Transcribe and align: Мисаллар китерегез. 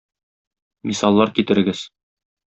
Мисаллар 0.91 1.33
китерегез. 1.39 1.85